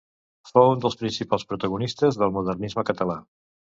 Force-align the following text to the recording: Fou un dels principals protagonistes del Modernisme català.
Fou 0.51 0.63
un 0.75 0.81
dels 0.85 0.97
principals 1.03 1.47
protagonistes 1.53 2.21
del 2.25 2.37
Modernisme 2.41 2.91
català. 2.93 3.25